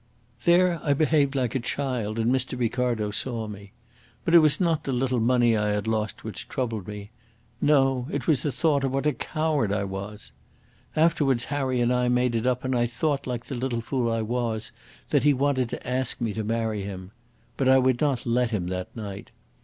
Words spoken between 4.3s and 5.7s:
it was not the little money I